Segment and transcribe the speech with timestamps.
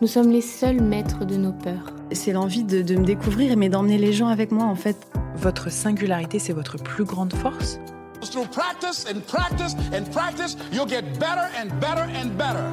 [0.00, 1.92] nous sommes les seuls maîtres de nos peurs.
[2.12, 4.96] C'est l'envie de, de me découvrir, mais d'emmener les gens avec moi en fait.
[5.36, 7.78] Votre singularité, c'est votre plus grande force?
[8.22, 12.64] Through practice and practice and practice, you'll get better and better and better.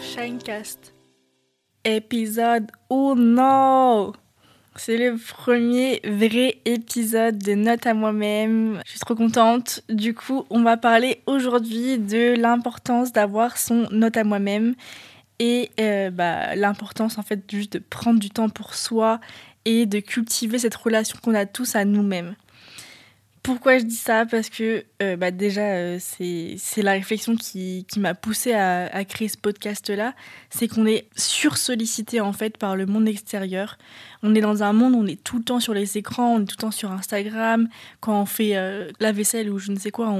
[0.00, 0.92] Shinecast.
[1.84, 4.12] Épisode 1
[4.76, 8.80] C'est le premier vrai épisode de Note à moi-même.
[8.84, 9.82] Je suis trop contente.
[9.88, 14.74] Du coup, on va parler aujourd'hui de l'importance d'avoir son note à moi-même
[15.38, 19.20] et euh, bah, l'importance en fait juste de prendre du temps pour soi
[19.64, 22.34] et de cultiver cette relation qu'on a tous à nous-mêmes.
[23.44, 24.26] Pourquoi je dis ça?
[24.26, 29.38] Parce que euh, bah déjà, euh, c'est la réflexion qui, m'a poussée à, créer ce
[29.38, 30.12] podcast-là.
[30.50, 33.78] C'est qu'on est sursollicité en fait par le monde extérieur.
[34.22, 36.42] On est dans un monde où on est tout le temps sur les écrans, on
[36.42, 37.68] est tout le temps sur Instagram.
[38.00, 38.54] Quand on fait
[39.00, 40.10] la vaisselle ou je ne sais quoi,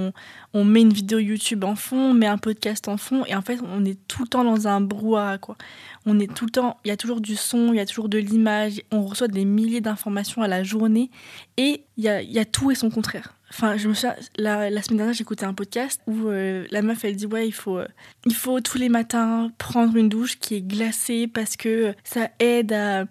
[0.59, 3.25] on met une vidéo YouTube en fond, on met un podcast en fond.
[3.27, 5.57] Et en fait, on est tout le temps dans un brouhaha, quoi.
[6.05, 8.09] On est tout le temps, il y a toujours du son, il y a toujours
[8.09, 11.11] de l'image, on reçoit des milliers d'informations à la journée.
[11.57, 13.35] Et il y a, tout et son contraire.
[13.51, 17.05] Enfin, je me souviens, la, la semaine dernière, j'écoutais un podcast où euh, la meuf,
[17.05, 17.89] elle dit Ouais, il faut, euh,
[18.27, 22.73] il faut tous les matins prendre une douche qui est glacée parce que ça aide
[22.73, 23.05] à,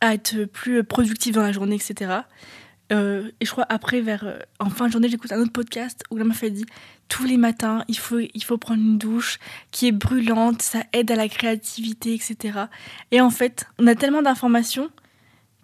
[0.00, 2.20] à être plus productive dans la journée, etc.
[2.92, 6.02] Euh, et je crois après, vers, euh, en fin de journée, j'écoute un autre podcast
[6.10, 6.66] où la meuf, elle dit
[7.08, 9.38] Tous les matins, il faut, il faut prendre une douche
[9.70, 12.64] qui est brûlante, ça aide à la créativité, etc.
[13.10, 14.90] Et en fait, on a tellement d'informations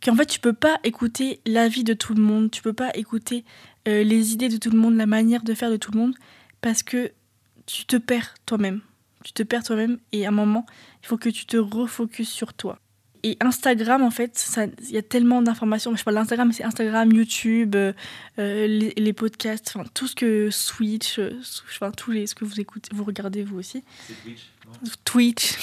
[0.04, 3.44] qu'en fait, tu peux pas écouter l'avis de tout le monde, tu peux pas écouter
[3.88, 6.14] euh, les idées de tout le monde, la manière de faire de tout le monde,
[6.60, 7.12] parce que
[7.66, 8.80] tu te perds toi-même.
[9.24, 10.66] Tu te perds toi-même et à un moment,
[11.02, 12.78] il faut que tu te refocuses sur toi.
[13.26, 14.48] Et Instagram, en fait,
[14.82, 15.96] il y a tellement d'informations.
[15.96, 17.92] Je parle d'Instagram, mais c'est Instagram, YouTube, euh,
[18.38, 21.32] euh, les, les podcasts, enfin tout ce que Switch, euh,
[21.72, 23.82] enfin tous les ce que vous écoutez, vous regardez vous aussi.
[25.02, 25.56] Twitch,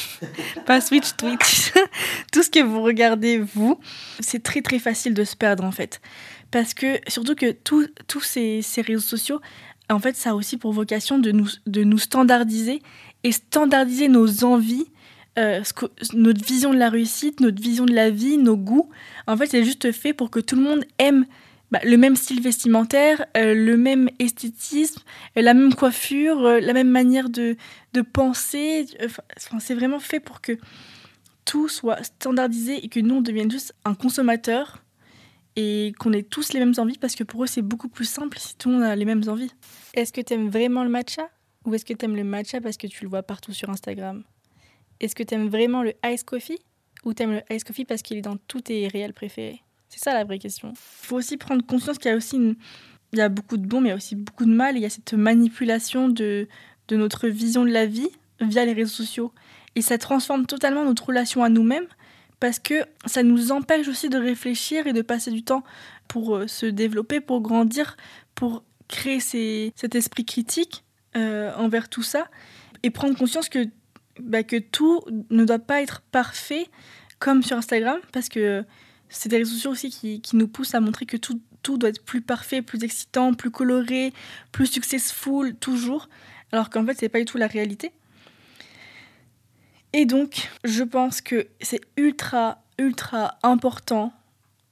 [0.66, 1.72] pas Switch, Twitch.
[2.30, 3.80] tout ce que vous regardez vous,
[4.20, 6.02] c'est très très facile de se perdre en fait,
[6.50, 9.40] parce que surtout que tous ces, ces réseaux sociaux,
[9.88, 12.82] en fait, ça a aussi pour vocation de nous de nous standardiser
[13.24, 14.88] et standardiser nos envies
[15.38, 15.62] euh,
[16.14, 18.90] notre vision de la réussite, notre vision de la vie, nos goûts.
[19.26, 21.26] En fait, c'est juste fait pour que tout le monde aime
[21.70, 25.00] bah, le même style vestimentaire, euh, le même esthétisme,
[25.36, 27.56] euh, la même coiffure, la même manière de,
[27.92, 28.86] de penser.
[29.04, 29.22] Enfin,
[29.60, 30.58] c'est vraiment fait pour que
[31.44, 34.82] tout soit standardisé et que nous, on devienne juste un consommateur
[35.56, 38.38] et qu'on ait tous les mêmes envies parce que pour eux, c'est beaucoup plus simple
[38.38, 39.52] si tout le monde a les mêmes envies.
[39.94, 41.28] Est-ce que tu aimes vraiment le matcha
[41.64, 44.24] ou est-ce que tu aimes le matcha parce que tu le vois partout sur Instagram?
[45.00, 46.58] Est-ce que tu aimes vraiment le ice coffee
[47.04, 49.62] ou tu aimes le ice coffee parce qu'il est dans tous tes réels préférés?
[49.88, 50.70] C'est ça la vraie question.
[50.70, 52.36] Il faut aussi prendre conscience qu'il y a aussi
[53.12, 54.76] il y a beaucoup de bon, mais il y a aussi beaucoup de mal.
[54.76, 56.46] Il y a cette manipulation de,
[56.88, 58.10] de notre vision de la vie
[58.40, 59.32] via les réseaux sociaux.
[59.76, 61.86] Et ça transforme totalement notre relation à nous-mêmes
[62.40, 65.64] parce que ça nous empêche aussi de réfléchir et de passer du temps
[66.06, 67.96] pour euh, se développer, pour grandir,
[68.34, 70.84] pour créer cet esprit critique
[71.16, 72.28] euh, envers tout ça
[72.82, 73.68] et prendre conscience que
[74.20, 76.68] bah, que tout ne doit pas être parfait
[77.18, 78.64] comme sur Instagram, parce que
[79.08, 81.90] c'est des réseaux sociaux aussi qui, qui nous poussent à montrer que tout, tout doit
[81.90, 84.12] être plus parfait, plus excitant, plus coloré,
[84.52, 86.08] plus successful, toujours,
[86.52, 87.92] alors qu'en fait, c'est pas du tout la réalité.
[89.92, 94.12] Et donc, je pense que c'est ultra, ultra important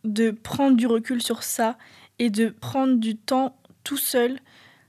[0.05, 1.77] de prendre du recul sur ça
[2.19, 4.39] et de prendre du temps tout seul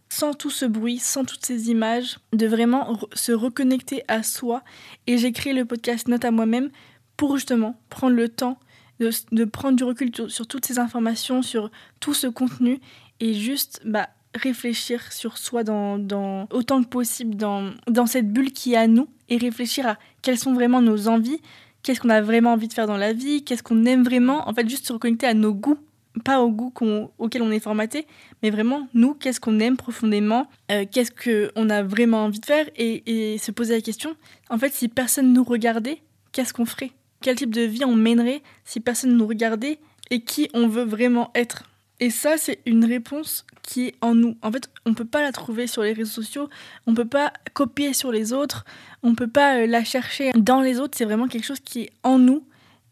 [0.10, 4.64] sans tout ce bruit, sans toutes ces images, de vraiment se reconnecter à soi.
[5.06, 6.70] Et j'ai créé le podcast Note à moi-même
[7.18, 8.58] pour justement prendre le temps
[9.00, 12.80] de, de prendre du recul sur, sur toutes ces informations, sur tout ce contenu
[13.20, 18.52] et juste bah, réfléchir sur soi dans, dans- autant que possible dans, dans cette bulle
[18.54, 21.42] qui est à nous et réfléchir à quelles sont vraiment nos envies,
[21.84, 24.48] qu'est-ce qu'on a vraiment envie de faire dans la vie, qu'est-ce qu'on aime vraiment.
[24.48, 25.78] En fait, juste se reconnecter à nos goûts,
[26.20, 28.06] pas aux goûts qu'on- auxquels on est formaté,
[28.44, 32.66] mais vraiment, nous, qu'est-ce qu'on aime profondément, euh, qu'est-ce qu'on a vraiment envie de faire,
[32.76, 34.16] et, et se poser la question,
[34.50, 36.92] en fait, si personne nous regardait, qu'est-ce qu'on ferait?
[37.22, 39.80] Quel type de vie on mènerait si personne nous regardait
[40.12, 41.64] et qui on veut vraiment être?
[42.00, 44.38] Et ça, c'est une réponse qui est en nous.
[44.44, 46.48] En fait, on ne peut pas la trouver sur les réseaux sociaux,
[46.86, 48.66] on ne peut pas copier sur les autres,
[49.02, 51.82] on ne peut pas euh, la chercher dans les autres, c'est vraiment quelque chose qui
[51.82, 52.44] est en nous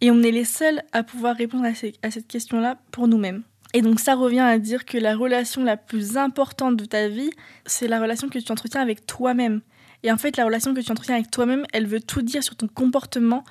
[0.02, 1.74] et on est les seuls à pouvoir répondre à,
[2.12, 3.44] cette question-là pour nous-mêmes.
[3.74, 7.32] Et donc ça revient à dire que la relation la plus importante de ta vie,
[7.66, 9.62] c'est la relation que tu entretiens avec toi-même.
[10.04, 12.56] Et en fait, la relation que tu entretiens avec toi-même, elle veut tout dire sur
[12.56, 13.44] ton comportement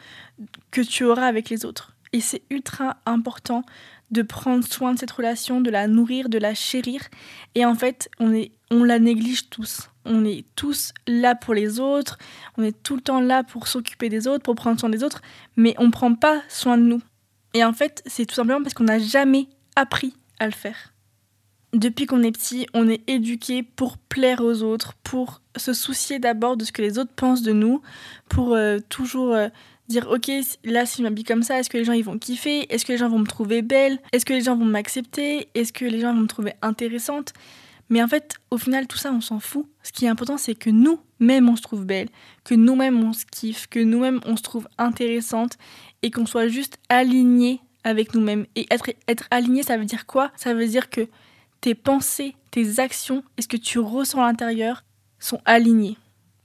[0.70, 1.96] que tu auras avec les autres.
[2.12, 3.64] Et c'est ultra important
[4.12, 7.00] de prendre soin de cette relation, de la nourrir, de la chérir.
[7.56, 9.90] Et en fait, on, la néglige tous.
[10.04, 12.18] On est tous là pour les autres,
[12.58, 15.22] on est tout le temps là pour s'occuper des autres, pour prendre soin des autres,
[15.56, 17.00] mais on ne prend pas soin de nous.
[17.54, 20.92] Et en fait, c'est tout simplement parce qu'on n'a jamais appris à le faire.
[21.72, 26.56] Depuis qu'on est petit, on est éduqué pour plaire aux autres, pour se soucier d'abord
[26.56, 27.82] de ce que les autres pensent de nous,
[28.28, 29.48] pour euh, toujours euh,
[29.88, 30.30] dire ok
[30.64, 32.72] là si je m'habille comme ça est-ce que les gens ils vont kiffer?
[32.72, 33.98] Est-ce que les gens vont me trouver belle?
[34.12, 35.48] Est-ce que les gens vont m'accepter?
[35.54, 37.32] Est-ce que les gens vont me trouver intéressante?
[37.88, 40.54] Mais en fait au final tout ça on s'en fout ce qui est important c'est
[40.54, 42.08] que nous-mêmes on se trouve belle
[42.44, 45.58] que nous-mêmes on se kiffe que nous-mêmes on se trouve intéressante
[46.02, 50.32] et qu'on soit juste aligné avec nous-mêmes et être, être aligné ça veut dire quoi?
[50.36, 51.08] Ça veut dire que
[51.60, 54.84] tes pensées tes actions et ce que tu ressens à l'intérieur
[55.18, 55.96] sont alignés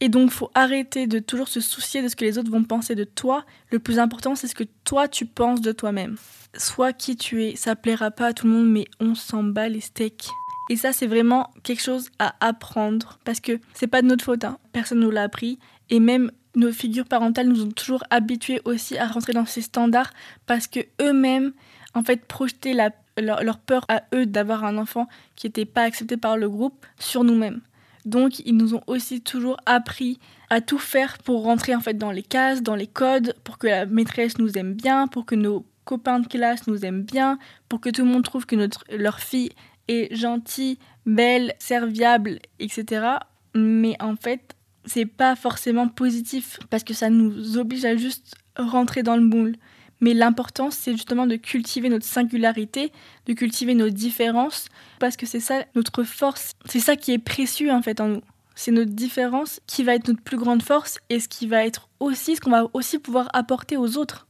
[0.02, 2.96] et donc, faut arrêter de toujours se soucier de ce que les autres vont penser
[2.96, 3.46] de toi.
[3.70, 6.16] Le plus important, c'est ce que toi, tu penses de toi-même.
[6.56, 9.68] Sois qui tu es, ça plaira pas à tout le monde, mais on s'en bat
[9.68, 10.30] les steaks.
[10.70, 13.20] Et ça, c'est vraiment quelque chose à apprendre.
[13.26, 14.60] Parce que c'est pas de notre faute, hein.
[14.72, 15.60] personne nous l'a appris.
[15.90, 20.12] Et même nos figures parentales nous ont toujours habitués aussi à rentrer dans ces standards
[20.46, 21.54] parce que eux-mêmes,
[21.94, 26.18] en fait, projetaient leur, leur, peur à eux d'avoir un enfant qui n'était pas accepté
[26.18, 27.62] par le groupe sur nous-mêmes.
[28.06, 30.20] Donc ils nous ont aussi toujours appris
[30.50, 33.68] à tout faire pour rentrer en fait dans les cases, dans les codes, pour que
[33.68, 37.38] la maîtresse nous aime bien, pour que nos copains de classe nous aiment bien,
[37.68, 39.52] pour que tout le monde trouve que notre, leur fille
[39.90, 43.08] est gentille, belle, serviable, etc.
[43.56, 44.56] Mais en fait,
[44.86, 49.56] c'est pas forcément positif parce que ça nous oblige à juste rentrer dans le moule.
[50.02, 52.94] Mais l'important, c'est justement de cultiver notre singularité,
[53.26, 54.70] de cultiver nos différences,
[55.00, 56.54] parce que c'est ça notre force.
[56.66, 58.22] C'est ça qui est précieux en fait en nous.
[58.56, 61.90] C'est notre différence qui va être notre plus grande force et ce qui va être
[62.00, 64.28] aussi ce qu'on va aussi pouvoir apporter aux autres.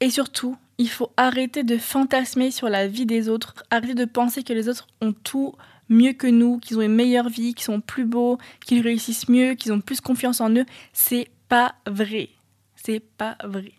[0.00, 4.44] Et surtout, il faut arrêter de fantasmer sur la vie des autres, arrêter de penser
[4.44, 5.54] que les autres ont tout
[5.88, 9.54] mieux que nous, qu'ils ont une meilleure vie, qu'ils sont plus beaux, qu'ils réussissent mieux,
[9.54, 10.66] qu'ils ont plus confiance en eux.
[10.92, 12.28] C'est pas vrai.
[12.76, 13.72] C'est pas vrai.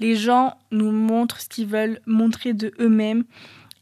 [0.00, 3.24] Les gens nous montrent ce qu'ils veulent montrer de eux-mêmes.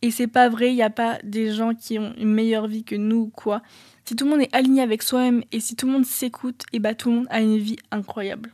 [0.03, 2.85] Et c'est pas vrai, il n'y a pas des gens qui ont une meilleure vie
[2.85, 3.63] que nous ou quoi.
[4.05, 6.77] Si tout le monde est aligné avec soi-même et si tout le monde s'écoute, et
[6.77, 8.53] eh bah tout le monde a une vie incroyable.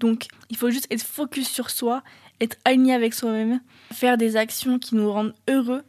[0.00, 2.02] Donc il faut juste être focus sur soi,
[2.40, 3.60] être aligné avec soi-même,
[3.92, 5.82] faire des actions qui nous rendent heureux.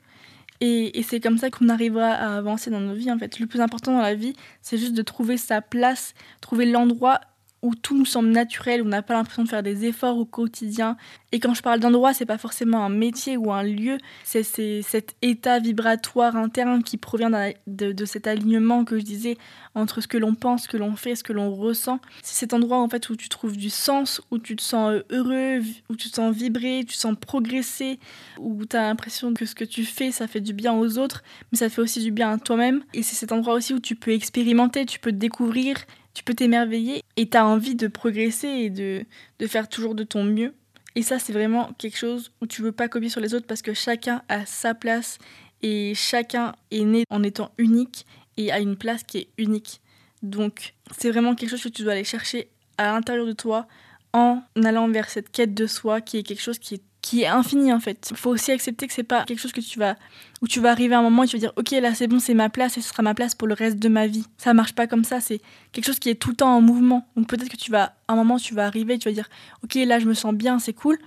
[0.60, 3.40] Et, et c'est comme ça qu'on arrivera à avancer dans nos vies en fait.
[3.40, 7.22] Le plus important dans la vie, c'est juste de trouver sa place, trouver l'endroit
[7.68, 10.24] où tout nous semble naturel, où on n'a pas l'impression de faire des efforts au
[10.24, 10.96] quotidien.
[11.34, 15.16] Et quand je parle d'endroit, c'est pas forcément un métier ou un lieu, c'est cet
[15.22, 17.30] état vibratoire interne qui provient
[17.68, 19.38] de, cet alignement que je disais
[19.76, 22.00] entre ce que l'on pense, ce que l'on fait, ce que l'on ressent.
[22.24, 25.60] C'est cet endroit en fait où tu trouves du sens, où tu te sens heureux,
[25.90, 28.00] où tu te sens vibrer, tu te sens progresser,
[28.40, 31.22] où tu as l'impression que ce que tu fais, ça fait du bien aux autres,
[31.52, 32.84] mais ça fait aussi du bien à toi-même.
[32.94, 35.76] Et c'est cet endroit aussi où tu peux expérimenter, tu peux découvrir,
[36.18, 39.06] tu peux t'émerveiller et tu as envie de progresser et de,
[39.38, 40.56] de faire toujours de ton mieux.
[40.96, 43.62] Et ça, c'est vraiment quelque chose où tu veux pas copier sur les autres parce
[43.62, 45.20] que chacun a sa place
[45.62, 49.80] et chacun est né en étant unique et a une place qui est unique.
[50.24, 53.68] Donc, c'est vraiment quelque chose que tu dois aller chercher à l'intérieur de toi
[54.12, 57.28] en allant vers cette quête de soi qui est quelque chose qui est qui est
[57.28, 58.10] infini en fait.
[58.12, 59.96] Il faut aussi accepter que c'est pas quelque chose que tu vas
[60.42, 62.20] où tu vas arriver à un moment et tu vas dire OK là c'est bon,
[62.20, 64.26] c'est ma place et ce sera ma place pour le reste de ma vie.
[64.38, 65.40] Ça marche pas comme ça, c'est
[65.72, 67.08] quelque chose qui est tout le temps en mouvement.
[67.16, 69.30] Donc peut-être que tu vas à un moment tu vas arriver, tu vas dire
[69.64, 70.98] OK là je me sens bien, c'est cool.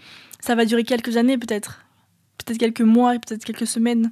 [0.40, 1.85] Ça va durer quelques années peut-être.
[2.38, 4.11] Peut-être quelques mois, peut-être quelques semaines.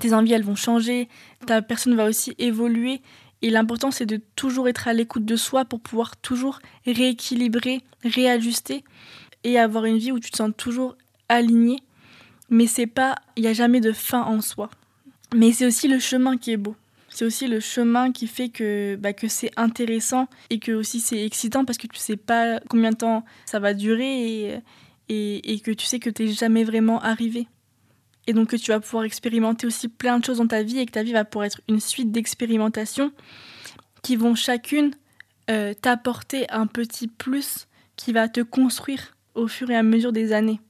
[0.00, 1.10] Tes envies elles vont changer,
[1.46, 3.02] ta personne va aussi évoluer
[3.42, 8.84] et l'important c'est de toujours être à l'écoute de soi pour pouvoir toujours rééquilibrer, réajuster
[9.44, 10.96] et avoir une vie où tu te sens toujours
[11.28, 11.82] aligné,
[12.50, 14.70] mais c'est pas, il n'y a jamais de fin en soi.
[15.34, 16.76] Mais c'est aussi le chemin qui est beau.
[17.08, 21.24] C'est aussi le chemin qui fait que, bah, que c'est intéressant et que aussi c'est
[21.24, 24.62] excitant parce que tu sais pas combien de temps ça va durer
[25.08, 27.48] et, et, que tu sais que tu n'es jamais vraiment arrivé.
[28.26, 30.86] Et donc que tu vas pouvoir expérimenter aussi plein de choses dans ta vie et
[30.86, 33.12] que ta vie va pouvoir être une suite d'expérimentations
[34.02, 34.92] qui vont chacune
[35.48, 37.66] euh, t'apporter un petit plus
[37.96, 40.60] qui va te construire au fur et à mesure des années.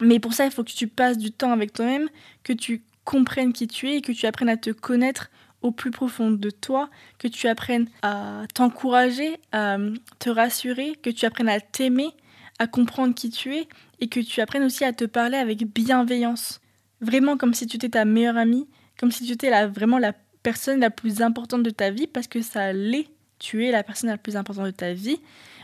[0.00, 2.08] Mais pour ça, il faut que tu passes du temps avec toi-même,
[2.42, 5.30] que tu comprennes qui tu es et que tu apprennes à te connaître
[5.62, 6.88] au plus profond de toi,
[7.18, 9.76] que tu apprennes à t'encourager, à
[10.18, 12.10] te rassurer, que tu apprennes à t'aimer,
[12.58, 13.68] à comprendre qui tu es
[14.00, 16.60] et que tu apprennes aussi à te parler avec bienveillance.
[17.00, 18.66] Vraiment comme si tu étais ta meilleure amie,
[18.98, 22.42] comme si tu étais vraiment la personne la plus importante de ta vie parce que
[22.42, 23.08] ça l'est.
[23.40, 25.20] Tu es la personne la plus importante de ta vie.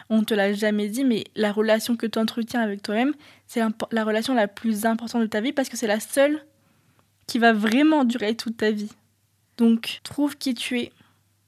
[0.08, 3.14] On ne te l'a jamais dit, mais la relation que tu entretiens avec toi-même,
[3.46, 3.60] c'est
[3.92, 6.44] la relation la plus importante de ta vie parce que c'est la seule
[7.26, 8.90] qui va vraiment durer toute ta vie.
[9.58, 10.92] Donc, trouve qui tu es,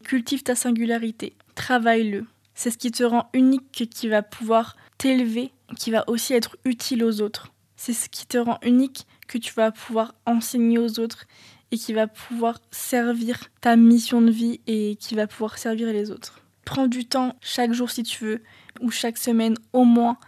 [0.05, 2.25] cultive ta singularité, travaille-le.
[2.55, 7.05] C'est ce qui te rend unique qui va pouvoir t'élever, qui va aussi être utile
[7.05, 7.53] aux autres.
[7.77, 11.27] C'est ce qui te rend unique que tu vas pouvoir enseigner aux autres
[11.71, 16.11] et qui va pouvoir servir ta mission de vie et qui va pouvoir servir les
[16.11, 16.41] autres.
[16.65, 18.43] Prends du temps chaque jour si tu veux,
[18.81, 20.19] ou chaque semaine au moins,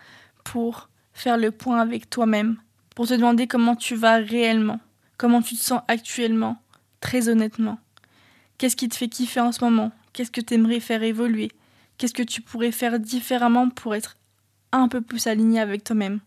[0.45, 2.57] pour faire le point avec toi-même,
[2.95, 4.81] pour te demander comment tu vas réellement,
[5.17, 6.57] comment tu te sens actuellement,
[7.01, 7.79] très honnêtement.
[8.59, 9.93] Qu'est-ce qui te fait kiffer en ce moment?
[10.13, 11.51] Qu'est-ce que tu aimerais faire évoluer?
[11.99, 14.17] Qu'est-ce que tu pourrais faire différemment pour être
[14.73, 16.21] un peu plus aligné avec toi-même?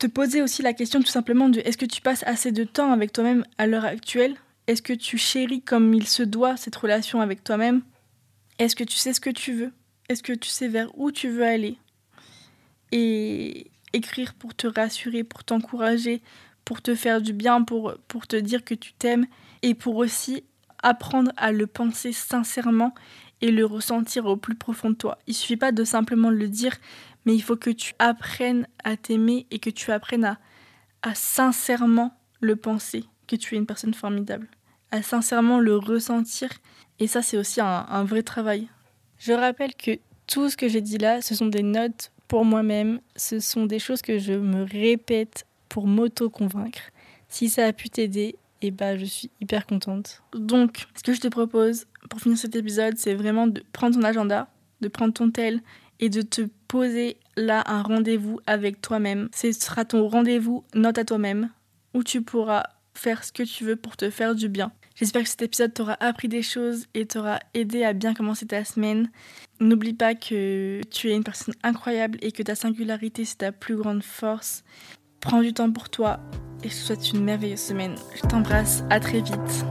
[0.00, 2.90] Te poser aussi la question tout simplement de est-ce que tu passes assez de temps
[2.90, 4.34] avec toi-même à l'heure actuelle?
[4.66, 7.82] Est-ce que tu chéris comme il se doit cette relation avec toi-même?
[8.58, 9.72] Est-ce que tu sais ce que tu veux?
[10.08, 11.76] Est-ce que tu sais vers où tu veux aller?
[12.92, 16.22] Et écrire pour te rassurer, pour t'encourager,
[16.64, 19.26] pour te faire du bien, pour, te dire que tu t'aimes
[19.60, 20.44] et pour aussi
[20.82, 22.94] apprendre à le penser sincèrement
[23.42, 25.18] et le ressentir au plus profond de toi.
[25.26, 26.76] Il suffit pas de simplement le dire,
[27.24, 30.38] mais il faut que tu apprennes à t'aimer et que tu apprennes à,
[31.02, 34.48] à sincèrement le penser, que tu es une personne formidable,
[34.90, 36.48] à sincèrement le ressentir.
[36.98, 38.68] Et ça, c'est aussi un, un vrai travail.
[39.18, 43.00] Je rappelle que tout ce que j'ai dit là, ce sont des notes pour moi-même,
[43.16, 46.90] ce sont des choses que je me répète pour m'auto-convaincre.
[47.28, 50.22] Si ça a pu t'aider, eh ben, je suis hyper contente.
[50.32, 54.04] Donc, ce que je te propose pour finir cet épisode, c'est vraiment de prendre ton
[54.04, 54.48] agenda,
[54.80, 55.60] de prendre ton tel
[56.00, 59.28] et de te poser là un rendez-vous avec toi-même.
[59.34, 61.50] Ce sera ton rendez-vous note à toi-même
[61.94, 62.64] où tu pourras
[62.94, 64.72] faire ce que tu veux pour te faire du bien.
[64.96, 68.64] J'espère que cet épisode t'aura appris des choses et t'aura aidé à bien commencer ta
[68.64, 69.10] semaine.
[69.60, 73.76] N'oublie pas que tu es une personne incroyable et que ta singularité c'est ta plus
[73.76, 74.64] grande force.
[75.20, 76.20] Prends du temps pour toi
[76.62, 77.94] et je te souhaite une merveilleuse semaine.
[78.14, 79.64] Je t'embrasse, à très vite.